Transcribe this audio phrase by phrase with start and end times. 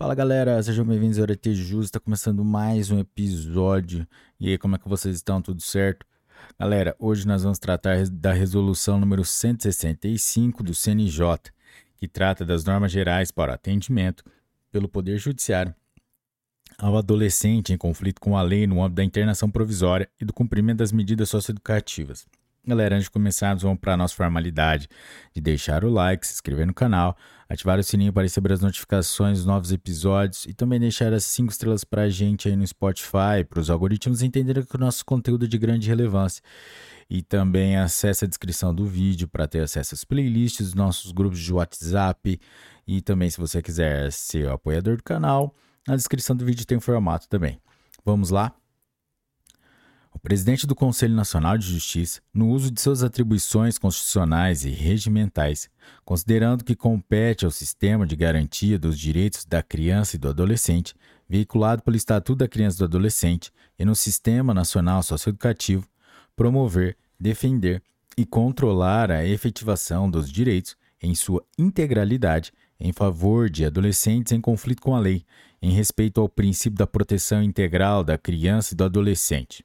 [0.00, 4.08] Fala galera, sejam bem-vindos ao Orete Justo, está começando mais um episódio.
[4.40, 5.42] E aí, como é que vocês estão?
[5.42, 6.06] Tudo certo?
[6.58, 11.52] Galera, hoje nós vamos tratar da resolução número 165 do CNJ,
[11.98, 14.24] que trata das normas gerais para atendimento
[14.72, 15.74] pelo Poder Judiciário
[16.78, 20.78] ao adolescente em conflito com a lei no âmbito da internação provisória e do cumprimento
[20.78, 22.26] das medidas socioeducativas.
[22.66, 24.86] Galera, antes de começarmos, vamos para a nossa formalidade
[25.34, 27.16] de deixar o like, se inscrever no canal,
[27.48, 31.50] ativar o sininho para receber as notificações dos novos episódios e também deixar as 5
[31.50, 35.46] estrelas para a gente aí no Spotify, para os algoritmos entenderem que o nosso conteúdo
[35.46, 36.42] é de grande relevância.
[37.08, 41.52] E também acesse a descrição do vídeo para ter acesso às playlists nossos grupos de
[41.54, 42.38] WhatsApp.
[42.86, 45.56] E também, se você quiser ser o apoiador do canal,
[45.88, 47.58] na descrição do vídeo tem o formato também.
[48.04, 48.54] Vamos lá?
[50.12, 55.70] O presidente do Conselho Nacional de Justiça, no uso de suas atribuições constitucionais e regimentais,
[56.04, 60.94] considerando que compete ao sistema de garantia dos direitos da criança e do adolescente,
[61.28, 65.88] veiculado pelo Estatuto da Criança e do Adolescente e no Sistema Nacional Socioeducativo,
[66.34, 67.82] promover, defender
[68.16, 74.82] e controlar a efetivação dos direitos em sua integralidade em favor de adolescentes em conflito
[74.82, 75.24] com a lei,
[75.62, 79.64] em respeito ao princípio da proteção integral da criança e do adolescente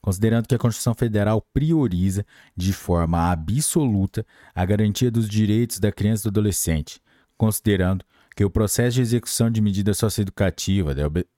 [0.00, 2.24] considerando que a Constituição Federal prioriza
[2.56, 7.00] de forma absoluta a garantia dos direitos da criança e do adolescente,
[7.36, 10.94] considerando que o processo de execução de medida socioeducativa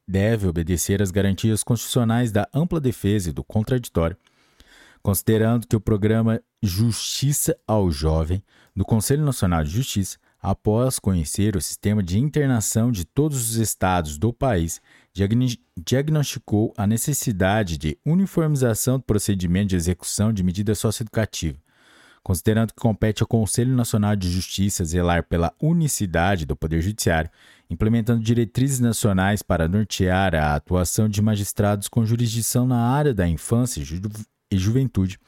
[0.07, 4.17] deve obedecer às garantias constitucionais da ampla defesa e do contraditório,
[5.03, 8.43] considerando que o programa Justiça ao Jovem
[8.75, 14.19] do Conselho Nacional de Justiça, após conhecer o sistema de internação de todos os estados
[14.19, 14.81] do país
[15.77, 21.59] diagnosticou a necessidade de uniformização do procedimento de execução de medida socioeducativa,
[22.25, 27.31] considerando que compete ao Conselho Nacional de Justiça zelar pela unicidade do Poder Judiciário,
[27.71, 33.81] implementando diretrizes nacionais para nortear a atuação de magistrados com jurisdição na área da infância
[33.81, 34.01] e, ju
[34.51, 35.19] e juventude,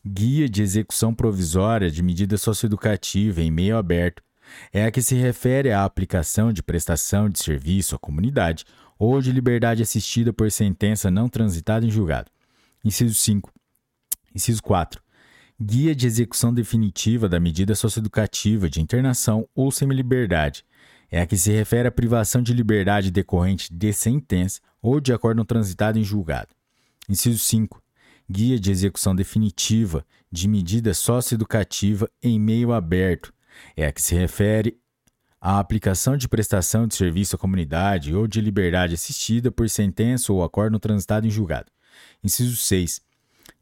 [0.06, 4.22] Guia de Execução Provisória de Medida Socioeducativa em Meio Aberto.
[4.70, 8.66] É a que se refere à aplicação de prestação de serviço à comunidade
[8.98, 12.30] ou de liberdade assistida por sentença não transitada em julgado.
[12.84, 13.52] Inciso 5.
[14.34, 15.02] Inciso 4.
[15.60, 20.64] Guia de execução definitiva da medida socioeducativa de internação ou semi-liberdade.
[21.10, 25.44] É a que se refere à privação de liberdade decorrente de sentença ou de acordo
[25.44, 26.54] transitado em julgado.
[27.08, 27.82] Inciso 5.
[28.30, 33.32] Guia de execução definitiva de medida socioeducativa em meio aberto.
[33.76, 34.78] É a que se refere
[35.40, 40.44] à aplicação de prestação de serviço à comunidade ou de liberdade assistida por sentença ou
[40.44, 41.72] acordo transitado em julgado.
[42.22, 43.00] Inciso 6.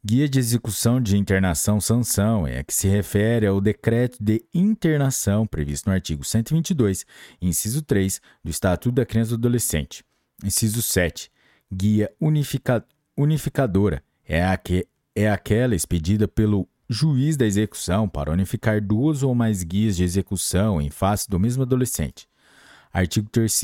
[0.04, 5.46] Guia de execução de internação sanção é a que se refere ao decreto de internação
[5.46, 7.04] previsto no artigo 122,
[7.42, 10.04] inciso 3, do Estatuto da Criança e do Adolescente.
[10.44, 11.30] Inciso 7.
[11.72, 12.86] Guia unifica
[13.16, 19.34] unificadora é, a que, é aquela expedida pelo juiz da execução para unificar duas ou
[19.34, 22.28] mais guias de execução em face do mesmo adolescente.
[22.92, 23.62] Artigo 3.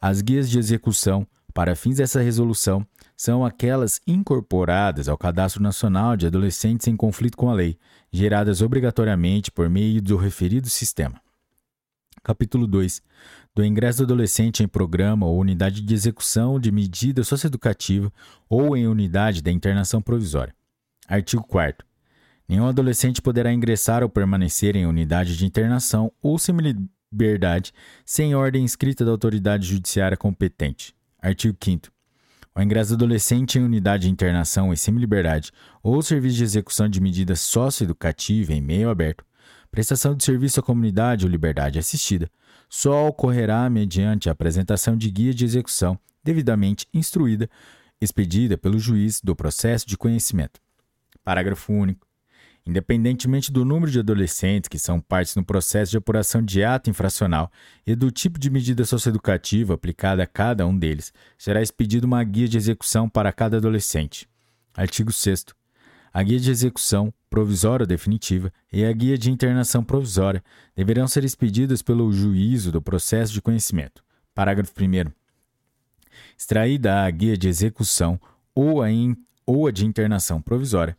[0.00, 2.84] As guias de execução, para fins dessa resolução,
[3.16, 7.78] são aquelas incorporadas ao Cadastro Nacional de Adolescentes em Conflito com a Lei,
[8.12, 11.20] geradas obrigatoriamente por meio do referido sistema.
[12.24, 13.00] Capítulo 2.
[13.54, 18.12] Do ingresso do adolescente em programa ou unidade de execução de medida socioeducativa
[18.48, 20.54] ou em unidade da internação provisória.
[21.06, 21.86] Artigo 4.
[22.48, 27.72] Nenhum adolescente poderá ingressar ou permanecer em unidade de internação ou semi-liberdade
[28.04, 30.94] sem ordem escrita da autoridade judiciária competente.
[31.24, 31.88] Artigo 5.
[32.54, 35.50] O ingresso do adolescente em unidade de internação e semi-liberdade
[35.82, 39.24] ou serviço de execução de medida socioeducativa em meio aberto,
[39.70, 42.30] prestação de serviço à comunidade ou liberdade assistida,
[42.68, 47.48] só ocorrerá mediante a apresentação de guia de execução devidamente instruída,
[47.98, 50.60] expedida pelo juiz do processo de conhecimento.
[51.24, 52.06] Parágrafo único.
[52.66, 57.52] Independentemente do número de adolescentes que são partes no processo de apuração de ato infracional
[57.86, 62.48] e do tipo de medida socioeducativa aplicada a cada um deles, será expedida uma guia
[62.48, 64.26] de execução para cada adolescente.
[64.74, 65.46] Artigo 6.
[66.12, 70.42] A guia de execução provisória ou definitiva e a guia de internação provisória
[70.74, 74.02] deverão ser expedidas pelo juízo do processo de conhecimento.
[74.34, 75.10] Parágrafo 1.
[76.38, 78.18] Extraída a guia de execução
[78.54, 80.96] ou a, in, ou a de internação provisória,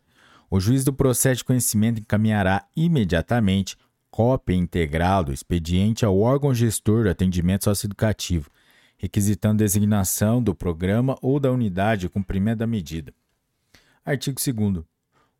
[0.50, 3.76] o juiz do processo de conhecimento encaminhará imediatamente
[4.10, 8.50] cópia integral do expediente ao órgão gestor do atendimento socioeducativo,
[8.96, 13.12] requisitando designação do programa ou da unidade de cumprimento da medida.
[14.04, 14.84] Artigo 2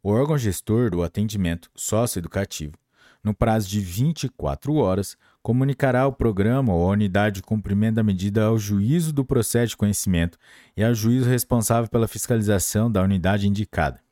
[0.03, 2.75] O órgão gestor do atendimento socioeducativo,
[3.23, 8.44] no prazo de 24 horas, comunicará o programa ou a unidade de cumprimento da medida
[8.44, 10.38] ao juízo do processo de conhecimento
[10.76, 14.06] e ao juízo responsável pela fiscalização da unidade indicada.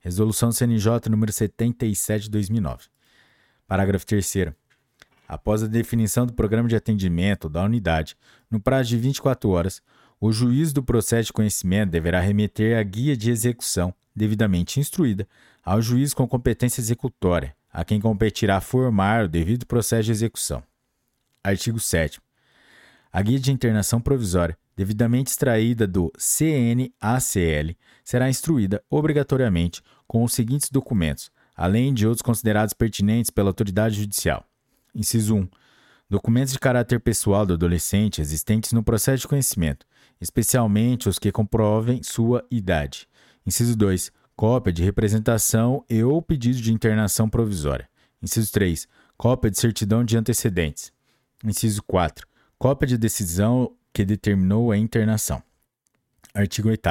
[0.00, 2.84] Resolução CNJ número 77 de 2009.
[3.66, 4.52] Parágrafo 3
[5.26, 8.16] Após a definição do programa de atendimento da unidade,
[8.48, 9.82] no prazo de 24 horas,
[10.20, 15.28] o juiz do processo de conhecimento deverá remeter a guia de execução, devidamente instruída,
[15.64, 20.62] ao juiz com competência executória, a quem competirá formar o devido processo de execução.
[21.42, 22.20] Artigo 7.
[23.12, 30.70] A guia de internação provisória devidamente extraída do CNACL, será instruída obrigatoriamente com os seguintes
[30.70, 34.44] documentos, além de outros considerados pertinentes pela autoridade judicial.
[34.94, 35.48] Inciso 1.
[36.08, 39.84] Documentos de caráter pessoal do adolescente existentes no processo de conhecimento,
[40.20, 43.08] especialmente os que comprovem sua idade.
[43.44, 44.12] Inciso 2.
[44.36, 47.88] Cópia de representação e ou pedido de internação provisória.
[48.22, 48.86] Inciso 3.
[49.16, 50.92] Cópia de certidão de antecedentes.
[51.44, 52.24] Inciso 4.
[52.56, 55.42] Cópia de decisão que determinou a internação.
[56.34, 56.88] Artigo 8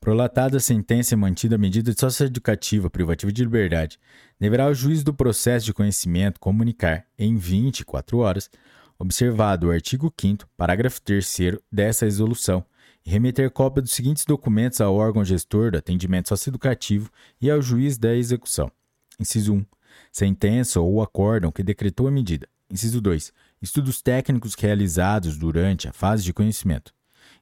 [0.00, 3.98] Prolatada a sentença e mantida a medida socioeducativa privativa de liberdade,
[4.38, 8.50] deverá o juiz do processo de conhecimento comunicar, em 24 horas,
[8.98, 12.64] observado o artigo 5 parágrafo 3 dessa resolução,
[13.04, 17.10] e remeter cópia dos seguintes documentos ao órgão gestor do atendimento socioeducativo
[17.40, 18.70] e ao juiz da execução.
[19.18, 19.66] Inciso 1.
[20.12, 22.48] Sentença ou acórdão que decretou a medida.
[22.70, 23.32] Inciso 2.
[23.62, 26.94] Estudos técnicos realizados durante a fase de conhecimento.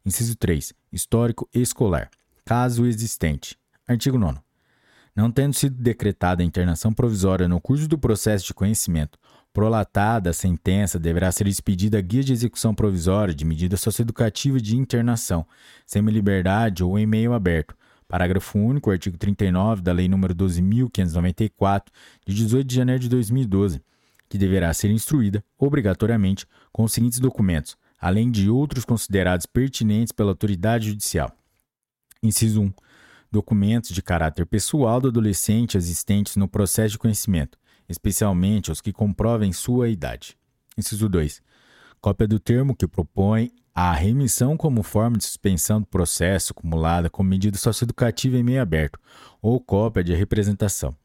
[0.05, 0.75] Inciso 3.
[0.93, 2.11] Histórico escolar.
[2.44, 3.56] Caso existente.
[3.87, 4.41] Artigo 9.
[5.15, 9.17] Não tendo sido decretada a internação provisória no curso do processo de conhecimento,
[9.53, 14.77] prolatada a sentença, deverá ser expedida a guia de execução provisória de medida socioeducativa de
[14.77, 15.46] internação,
[15.87, 17.77] semi-liberdade ou em meio aberto.
[18.08, 21.84] Parágrafo único, artigo 39 da Lei nº 12.594,
[22.27, 23.81] de 18 de janeiro de 2012
[24.29, 30.31] que deverá ser instruída, obrigatoriamente, com os seguintes documentos, além de outros considerados pertinentes pela
[30.31, 31.35] autoridade judicial.
[32.23, 32.73] Inciso 1.
[33.31, 37.58] Documentos de caráter pessoal do adolescente existentes no processo de conhecimento,
[37.89, 40.37] especialmente os que comprovem sua idade.
[40.77, 41.43] Inciso 2.
[42.01, 47.23] Cópia do termo que propõe a remissão como forma de suspensão do processo acumulada com
[47.23, 48.99] medida socioeducativa em meio aberto,
[49.41, 50.97] ou cópia de representação.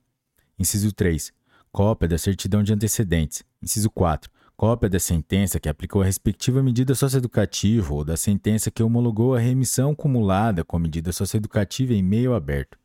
[0.58, 1.32] Inciso 3
[1.74, 3.44] Cópia da certidão de antecedentes.
[3.60, 4.30] Inciso 4.
[4.56, 9.40] Cópia da sentença que aplicou a respectiva medida socioeducativa ou da sentença que homologou a
[9.40, 12.78] remissão cumulada com a medida socioeducativa em meio aberto.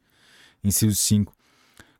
[0.64, 1.34] Inciso 5.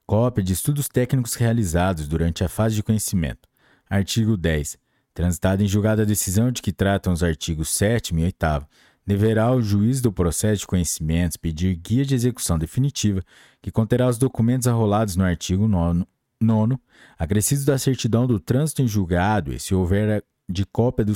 [0.06, 3.46] Cópia de estudos técnicos realizados durante a fase de conhecimento.
[3.90, 4.78] Artigo 10.
[5.12, 8.66] Transitada em julgado a decisão de que tratam os artigos 7 e 8,
[9.06, 13.22] deverá o juiz do processo de conhecimentos pedir guia de execução definitiva,
[13.60, 16.06] que conterá os documentos arrolados no artigo 9
[16.40, 16.80] Nono,
[17.18, 21.12] acrescidos da certidão do trânsito em julgado e se houver de cópia do,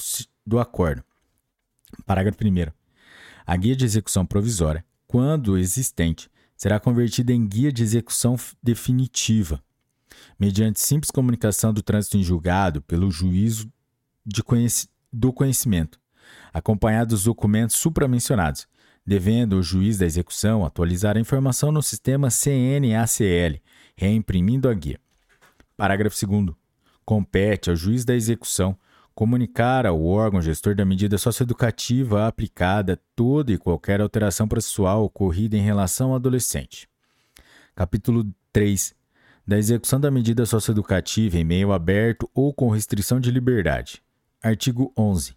[0.47, 1.05] do acordo.
[2.05, 2.73] Parágrafo 1.
[3.47, 9.62] A guia de execução provisória, quando existente, será convertida em guia de execução definitiva,
[10.38, 13.73] mediante simples comunicação do trânsito em julgado pelo juízo
[14.25, 16.00] de conhecimento do conhecimento,
[16.52, 18.67] acompanhado dos documentos supramencionados,
[19.05, 23.61] devendo o juiz da execução atualizar a informação no sistema CNACL,
[23.95, 24.99] reimprimindo a guia.
[25.82, 26.54] Parágrafo 2.
[27.04, 28.78] Compete ao juiz da execução
[29.16, 35.60] comunicar ao órgão gestor da medida socioeducativa aplicada toda e qualquer alteração processual ocorrida em
[35.60, 36.88] relação ao adolescente.
[37.74, 38.94] Capítulo 3.
[39.44, 44.00] Da execução da medida socioeducativa em meio aberto ou com restrição de liberdade.
[44.40, 45.34] Artigo 11.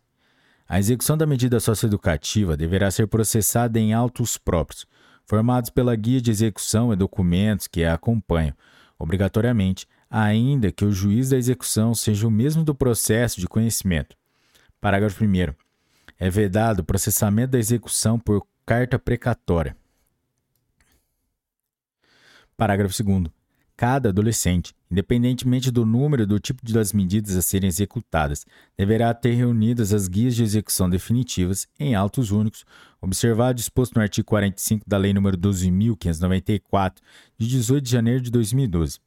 [0.69, 4.85] A execução da medida socioeducativa deverá ser processada em autos próprios,
[5.25, 8.53] formados pela guia de execução e documentos que a acompanham,
[8.99, 9.87] obrigatoriamente,
[10.17, 14.15] ainda que o juiz da execução seja o mesmo do processo de conhecimento.
[14.79, 15.53] Parágrafo 1.
[16.17, 19.75] É vedado o processamento da execução por carta precatória.
[22.55, 23.25] Parágrafo 2.
[23.75, 28.45] Cada adolescente, independentemente do número e do tipo das medidas a serem executadas,
[28.77, 32.63] deverá ter reunidas as guias de execução definitivas em autos únicos,
[33.01, 36.99] observado disposto no artigo 45 da Lei nº 12.594,
[37.37, 38.99] de 18 de janeiro de 2012.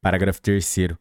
[0.00, 0.96] Parágrafo 3.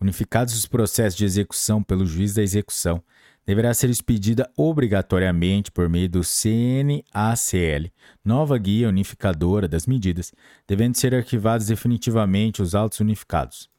[0.00, 3.02] Unificados os processos de execução pelo juiz da execução,
[3.46, 7.90] deverá ser expedida obrigatoriamente por meio do CNACL,
[8.24, 10.32] nova guia unificadora das medidas,
[10.66, 13.70] devendo ser arquivados definitivamente os autos unificados.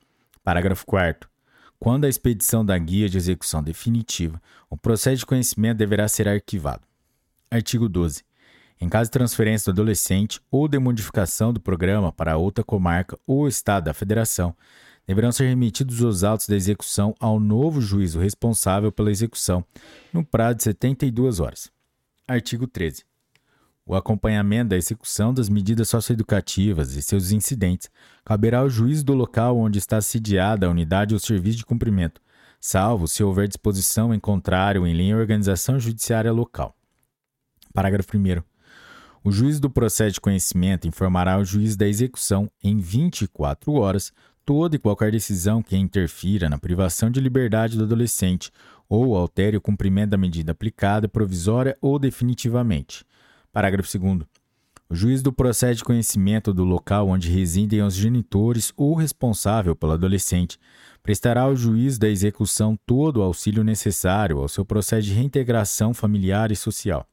[0.44, 1.30] Parágrafo 4.
[1.80, 6.82] Quando a expedição da guia de execução definitiva, o processo de conhecimento deverá ser arquivado.
[7.52, 8.27] Artigo 12.
[8.80, 13.48] Em caso de transferência do adolescente ou de modificação do programa para outra comarca ou
[13.48, 14.56] estado da federação,
[15.08, 19.66] deverão ser remetidos os autos da execução ao novo juízo responsável pela execução,
[20.14, 21.72] no prazo de 72 horas.
[22.28, 23.04] Artigo 13.
[23.86, 27.90] O acompanhamento da execução das medidas socioeducativas e seus incidentes
[28.26, 32.22] caberá ao juiz do local onde está sediada a unidade ou serviço de cumprimento,
[32.60, 36.76] salvo se houver disposição em contrário em linha organização judiciária local.
[37.74, 38.57] Parágrafo 1.
[39.28, 44.14] O juiz do processo de conhecimento informará ao juiz da execução, em 24 horas,
[44.46, 48.50] toda e qualquer decisão que interfira na privação de liberdade do adolescente
[48.88, 53.04] ou altere o cumprimento da medida aplicada provisória ou definitivamente.
[53.52, 54.22] Parágrafo 2.
[54.90, 59.92] O juiz do processo de conhecimento do local onde residem os genitores ou responsável pelo
[59.92, 60.58] adolescente
[61.04, 66.50] prestará ao juiz da execução todo o auxílio necessário ao seu processo de reintegração familiar
[66.50, 67.06] e social.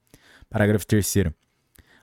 [0.48, 1.34] Parágrafo 3.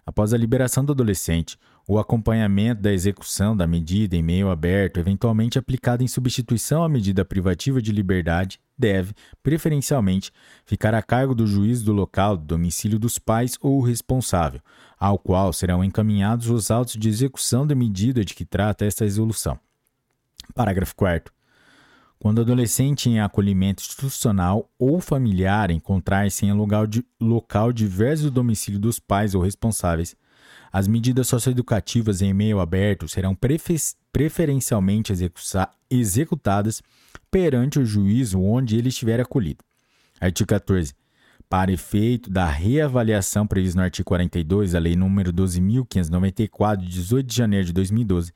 [0.06, 5.60] Após a liberação do adolescente, o acompanhamento da execução da medida em meio aberto, eventualmente
[5.60, 10.32] aplicada em substituição à medida privativa de liberdade, deve, preferencialmente,
[10.66, 14.62] ficar a cargo do juiz do local do domicílio dos pais ou o responsável,
[15.00, 19.60] ao qual serão encaminhados os autos de execução da medida de que trata esta resolução.
[20.56, 21.41] Parágrafo 4.
[22.22, 28.80] Quando adolescente em acolhimento institucional ou familiar encontrar-se em local, de, local diverso do domicílio
[28.80, 30.16] dos pais ou responsáveis,
[30.72, 33.36] as medidas socioeducativas em meio aberto serão
[34.14, 35.12] preferencialmente
[35.90, 36.84] executadas
[37.32, 39.64] perante o juízo onde ele estiver acolhido.
[40.20, 41.01] Artigo 14
[41.52, 47.36] para efeito da reavaliação prevista no artigo 42 da Lei nº 12.594, de 18 de
[47.36, 48.32] janeiro de 2012,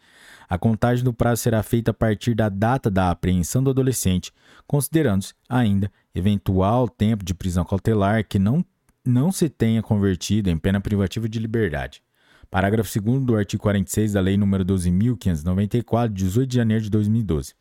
[0.49, 4.33] a contagem do prazo será feita a partir da data da apreensão do adolescente,
[4.67, 8.65] considerando-se ainda eventual tempo de prisão cautelar que não,
[9.05, 12.03] não se tenha convertido em pena privativa de liberdade.
[12.51, 17.53] Parágrafo 2 do artigo 46 da Lei nº 12.594, de 18 de janeiro de 2012.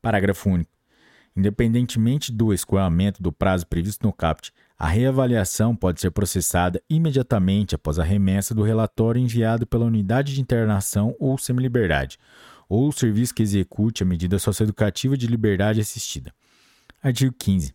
[0.00, 0.70] Parágrafo único.
[1.34, 7.98] Independentemente do escoamento do prazo previsto no CAPT, a reavaliação pode ser processada imediatamente após
[7.98, 12.18] a remessa do relatório enviado pela unidade de internação ou semiliberdade,
[12.68, 16.32] ou o serviço que execute a medida socioeducativa de liberdade assistida.
[17.02, 17.74] Artigo 15.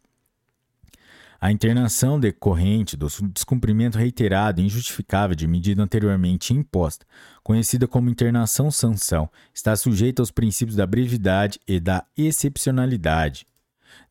[1.39, 7.05] A internação decorrente do descumprimento reiterado e injustificável de medida anteriormente imposta,
[7.43, 13.45] conhecida como internação sanção, está sujeita aos princípios da brevidade e da excepcionalidade,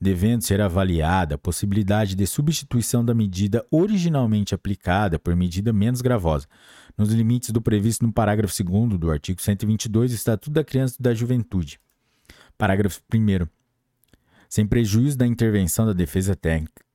[0.00, 6.47] devendo ser avaliada a possibilidade de substituição da medida originalmente aplicada por medida menos gravosa,
[6.97, 11.02] nos limites do previsto no parágrafo 2 do artigo 122 do Estatuto da Criança e
[11.02, 11.80] da Juventude.
[12.56, 13.49] Parágrafo 1.
[14.49, 16.86] Sem prejuízo da intervenção da defesa técnica,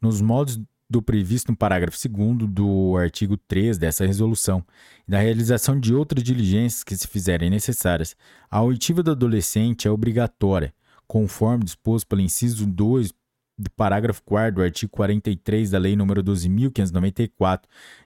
[0.00, 4.64] nos modos do previsto no parágrafo 2 do artigo 3 dessa resolução
[5.06, 8.16] e da realização de outras diligências que se fizerem necessárias,
[8.50, 10.72] a oitiva do adolescente é obrigatória
[11.06, 13.12] conforme disposto pelo inciso 2
[13.58, 17.62] do parágrafo 4 do artigo 43 da Lei nº 12.594,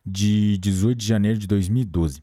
[0.06, 2.22] de 18 de janeiro de 2012.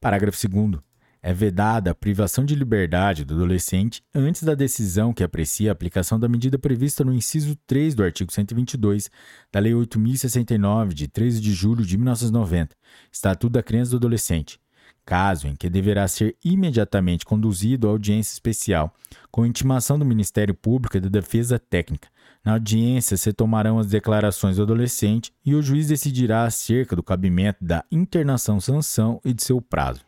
[0.00, 0.80] Parágrafo 2
[1.22, 6.18] é vedada a privação de liberdade do adolescente antes da decisão que aprecia a aplicação
[6.18, 9.10] da medida prevista no inciso 3 do artigo 122
[9.52, 12.76] da Lei 8069, de 13 de julho de 1990,
[13.10, 14.60] Estatuto da Criança e do Adolescente,
[15.04, 18.94] caso em que deverá ser imediatamente conduzido à audiência especial,
[19.30, 22.08] com intimação do Ministério Público e da Defesa Técnica.
[22.44, 27.62] Na audiência se tomarão as declarações do adolescente e o juiz decidirá acerca do cabimento
[27.62, 30.07] da internação sanção e de seu prazo.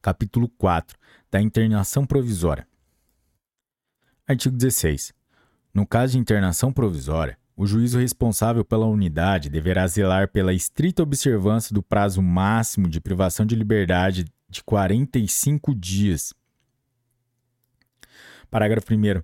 [0.00, 0.96] Capítulo 4
[1.30, 2.66] da internação provisória.
[4.26, 5.14] Artigo 16.
[5.72, 11.74] No caso de internação provisória, o juízo responsável pela unidade deverá zelar pela estrita observância
[11.74, 16.32] do prazo máximo de privação de liberdade de 45 dias.
[18.50, 19.22] Parágrafo 1.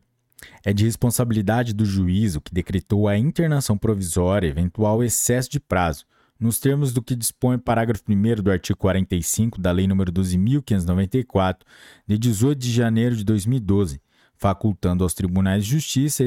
[0.65, 6.05] É de responsabilidade do juízo que decretou a internação provisória eventual excesso de prazo,
[6.39, 11.59] nos termos do que dispõe o parágrafo 1 do artigo 45 da Lei nº 12.594,
[12.07, 14.01] de 18 de janeiro de 2012,
[14.37, 16.25] facultando aos tribunais de justiça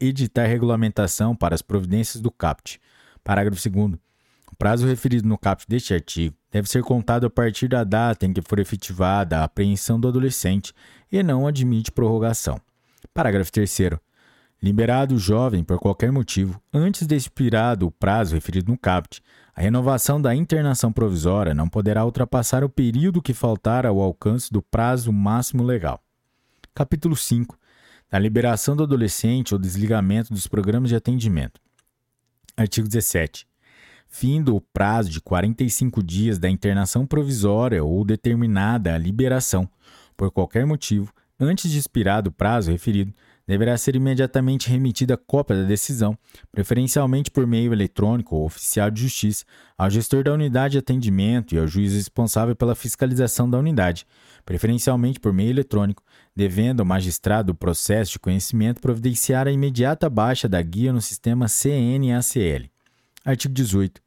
[0.00, 2.80] editar regulamentação para as providências do CAPT.
[3.22, 3.94] Parágrafo 2.
[4.50, 8.32] O prazo referido no caput deste artigo deve ser contado a partir da data em
[8.32, 10.72] que for efetivada a apreensão do adolescente
[11.12, 12.60] e não admite prorrogação.
[13.14, 14.00] Parágrafo 3.
[14.62, 19.22] Liberado o jovem por qualquer motivo, antes de expirado o prazo referido no caput,
[19.54, 24.60] a renovação da internação provisória não poderá ultrapassar o período que faltar ao alcance do
[24.60, 26.02] prazo máximo legal.
[26.74, 27.58] Capítulo 5.
[28.10, 31.58] Da liberação do adolescente ou desligamento dos programas de atendimento.
[32.54, 33.46] Artigo 17.
[34.08, 39.66] Findo o prazo de 45 dias da internação provisória ou determinada a liberação,
[40.16, 43.14] por qualquer motivo, antes de expirado o prazo referido,
[43.50, 46.16] deverá ser imediatamente remetida cópia da decisão,
[46.52, 49.44] preferencialmente por meio eletrônico ou oficial de justiça,
[49.76, 54.06] ao gestor da unidade de atendimento e ao juiz responsável pela fiscalização da unidade,
[54.44, 56.00] preferencialmente por meio eletrônico,
[56.34, 61.48] devendo o magistrado do processo de conhecimento providenciar a imediata baixa da guia no sistema
[61.48, 62.70] CNACL.
[63.24, 64.00] Artigo 18.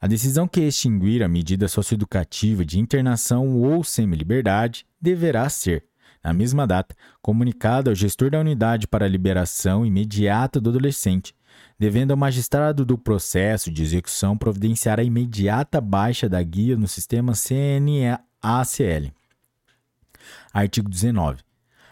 [0.00, 5.84] A decisão que extinguir a medida socioeducativa de internação ou semi-liberdade deverá ser,
[6.28, 11.34] na mesma data, comunicado ao gestor da unidade para a liberação imediata do adolescente,
[11.78, 17.32] devendo ao magistrado do processo de execução providenciar a imediata baixa da guia no sistema
[17.34, 19.10] CNACL.
[20.52, 21.42] Artigo 19.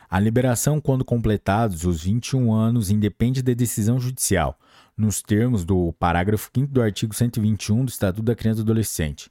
[0.09, 4.59] A liberação, quando completados os 21 anos, independe da decisão judicial,
[4.95, 9.31] nos termos do parágrafo 5 do artigo 121 do Estatuto da Criança e do Adolescente.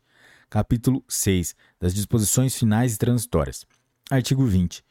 [0.49, 3.65] Capítulo 6 das disposições finais e transitórias.
[4.11, 4.84] Artigo 20.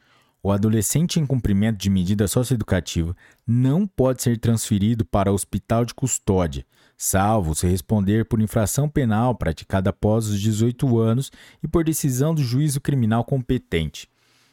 [0.45, 6.63] O adolescente em cumprimento de medida socioeducativa não pode ser transferido para hospital de custódia,
[6.95, 11.31] salvo se responder por infração penal praticada após os 18 anos
[11.63, 14.07] e por decisão do juízo criminal competente.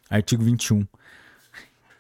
[0.08, 0.86] Artigo 21.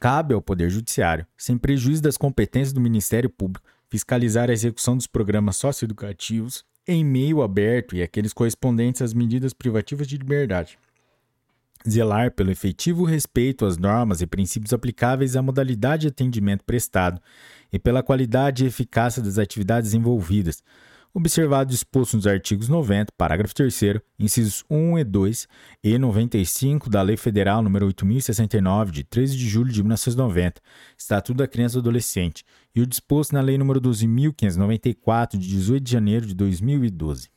[0.00, 5.06] Cabe ao Poder Judiciário, sem prejuízo das competências do Ministério Público, fiscalizar a execução dos
[5.06, 10.78] programas socioeducativos em meio aberto e aqueles correspondentes às medidas privativas de liberdade
[11.88, 17.20] zelar pelo efetivo respeito às normas e princípios aplicáveis à modalidade de atendimento prestado
[17.72, 20.62] e pela qualidade e eficácia das atividades envolvidas,
[21.14, 25.48] observado disposto nos artigos 90, parágrafo 3 incisos 1 e 2
[25.82, 30.60] e 95 da Lei Federal nº 8069 de 13 de julho de 1990,
[30.96, 35.84] Estatuto da Criança e do Adolescente, e o disposto na Lei nº 12594 de 18
[35.84, 37.28] de janeiro de 2012.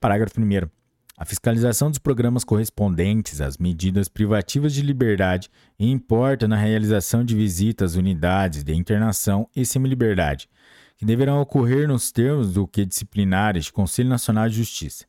[0.00, 0.81] Parágrafo 1
[1.22, 7.92] a fiscalização dos programas correspondentes às medidas privativas de liberdade importa na realização de visitas
[7.92, 10.50] às unidades de internação e semi-liberdade,
[10.96, 15.04] que deverão ocorrer nos termos do que disciplinares do Conselho Nacional de Justiça.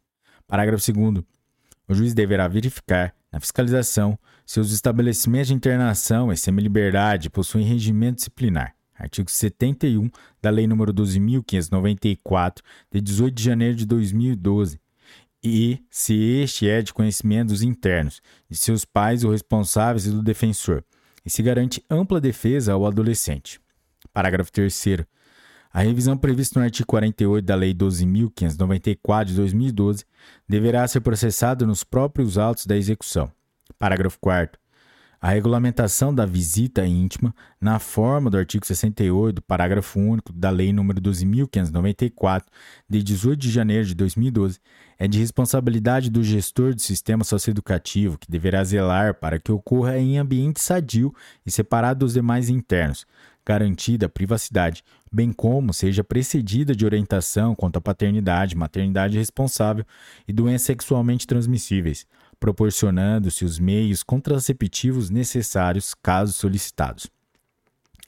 [0.45, 1.23] Parágrafo 2
[1.87, 8.17] O juiz deverá verificar, na fiscalização, se os estabelecimentos de internação e semi-liberdade possuem regimento
[8.17, 8.75] disciplinar.
[8.95, 12.59] Artigo 71 da Lei nº 12.594,
[12.91, 14.82] de 18 de janeiro de 2012,
[15.43, 20.23] e se este é de conhecimento dos internos, de seus pais ou responsáveis e do
[20.23, 20.83] defensor,
[21.25, 23.59] e se garante ampla defesa ao adolescente.
[24.13, 24.73] Parágrafo 3
[25.73, 30.05] a revisão prevista no artigo 48 da Lei 12.594 de 2012
[30.47, 33.31] deverá ser processada nos próprios autos da execução.
[33.79, 34.62] Parágrafo 4
[35.23, 40.99] a regulamentação da visita íntima, na forma do artigo 68, parágrafo único da Lei nº
[40.99, 42.43] 12.594,
[42.89, 44.59] de 18 de janeiro de 2012,
[44.99, 50.17] é de responsabilidade do gestor do sistema socioeducativo, que deverá zelar para que ocorra em
[50.17, 53.07] ambiente sadio e separado dos demais internos,
[53.45, 59.85] garantida a privacidade, bem como seja precedida de orientação quanto à paternidade, maternidade responsável
[60.27, 62.05] e doenças sexualmente transmissíveis
[62.39, 67.07] proporcionando-se os meios contraceptivos necessários caso solicitados.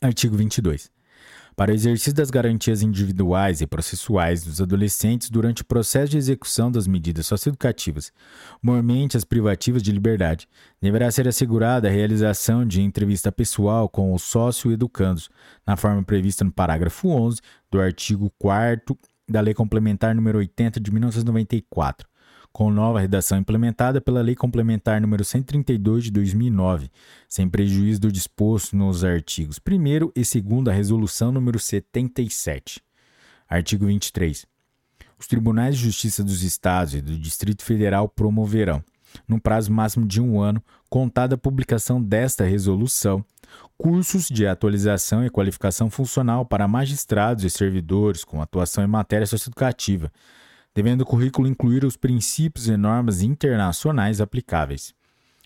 [0.01, 0.91] Artigo 22.
[1.55, 6.69] Para o exercício das garantias individuais e processuais dos adolescentes durante o processo de execução
[6.69, 8.11] das medidas socioeducativas,
[8.61, 10.49] mormente as privativas de liberdade,
[10.81, 15.29] deverá ser assegurada a realização de entrevista pessoal com os sócio-educandos,
[15.65, 17.39] na forma prevista no parágrafo 11
[17.71, 22.05] do artigo 4 da Lei Complementar nº 80 de 1994,
[22.55, 26.89] com nova redação implementada pela Lei Complementar número 132 de 2009,
[27.27, 32.81] sem prejuízo do disposto nos artigos 1 e 2 da Resolução número 77.
[33.49, 34.45] Artigo 23.
[35.19, 38.81] Os tribunais de justiça dos estados e do Distrito Federal promoverão,
[39.27, 43.21] no prazo máximo de um ano, contada a publicação desta resolução,
[43.77, 50.09] cursos de atualização e qualificação funcional para magistrados e servidores com atuação em matéria socioeducativa,
[50.75, 54.93] devendo o currículo incluir os princípios e normas internacionais aplicáveis.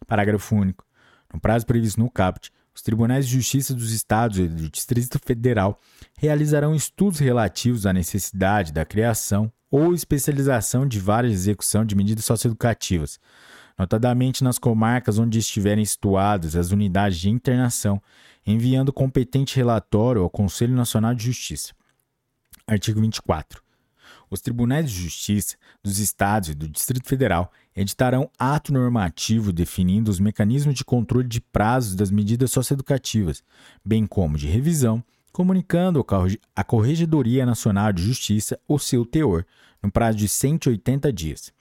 [0.08, 0.84] Parágrafo único.
[1.32, 5.80] No prazo previsto no CAPT, os tribunais de justiça dos estados e do Distrito Federal
[6.18, 13.20] realizarão estudos relativos à necessidade da criação ou especialização de várias execução de medidas socioeducativas,
[13.78, 18.02] notadamente nas comarcas onde estiverem situadas as unidades de internação,
[18.48, 21.74] enviando competente relatório ao Conselho Nacional de Justiça.
[22.66, 23.69] Artigo 24.
[24.30, 30.20] Os tribunais de justiça dos estados e do Distrito Federal editarão ato normativo definindo os
[30.20, 33.44] mecanismos de controle de prazos das medidas socioeducativas,
[33.84, 36.06] bem como de revisão, comunicando
[36.56, 39.46] à Corregedoria Nacional de Justiça o seu teor,
[39.82, 41.54] no prazo de 180 dias.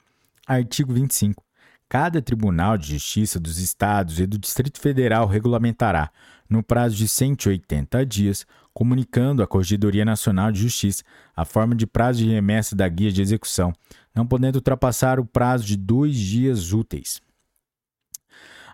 [0.46, 1.44] Artigo 25.
[1.88, 6.10] Cada Tribunal de Justiça dos Estados e do Distrito Federal regulamentará,
[6.48, 8.46] no prazo de 180 dias,
[8.78, 11.02] comunicando à Corregedoria Nacional de Justiça
[11.34, 13.72] a forma de prazo de remessa da guia de execução,
[14.14, 17.20] não podendo ultrapassar o prazo de dois dias úteis.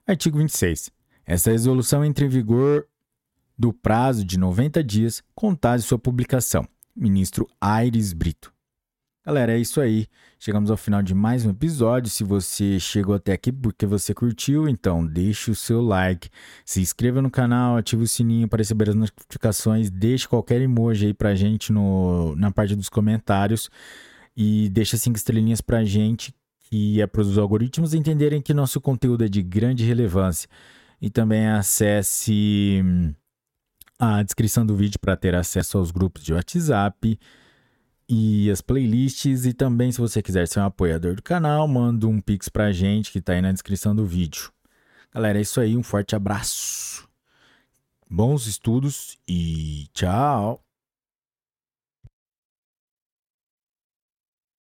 [0.06, 0.90] Artigo 26.
[1.24, 2.86] Essa resolução entra em vigor
[3.58, 6.68] do prazo de 90 dias, contados sua publicação.
[6.94, 8.53] Ministro Aires Brito.
[9.26, 10.06] Galera, é isso aí.
[10.38, 12.10] Chegamos ao final de mais um episódio.
[12.10, 16.28] Se você chegou até aqui porque você curtiu, então deixe o seu like,
[16.62, 21.14] se inscreva no canal, ative o sininho para receber as notificações, deixe qualquer emoji aí
[21.14, 23.70] pra gente no, na parte dos comentários
[24.36, 26.34] e deixe cinco estrelinhas pra gente,
[26.68, 30.50] que é para os algoritmos entenderem que nosso conteúdo é de grande relevância.
[31.00, 33.14] E também acesse hum,
[33.98, 37.18] a descrição do vídeo para ter acesso aos grupos de WhatsApp
[38.08, 39.44] e as playlists.
[39.46, 43.10] E também, se você quiser ser um apoiador do canal, manda um pix pra gente
[43.12, 44.50] que tá aí na descrição do vídeo.
[45.12, 45.76] Galera, é isso aí.
[45.76, 47.08] Um forte abraço.
[48.10, 50.63] Bons estudos e tchau.